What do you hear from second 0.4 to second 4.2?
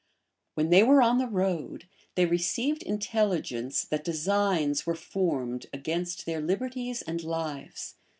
When they were on the road, they received intelligence that